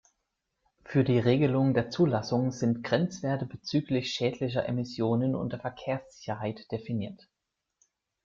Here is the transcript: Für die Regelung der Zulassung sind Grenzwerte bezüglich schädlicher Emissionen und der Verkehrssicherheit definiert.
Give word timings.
Für 0.83 1.03
die 1.03 1.19
Regelung 1.19 1.75
der 1.75 1.91
Zulassung 1.91 2.51
sind 2.51 2.83
Grenzwerte 2.83 3.45
bezüglich 3.45 4.11
schädlicher 4.11 4.67
Emissionen 4.67 5.35
und 5.35 5.53
der 5.53 5.59
Verkehrssicherheit 5.59 6.71
definiert. 6.71 7.29